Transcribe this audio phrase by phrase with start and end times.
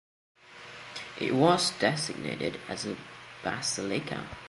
[1.19, 2.97] It was designated as a
[3.43, 4.25] basilica.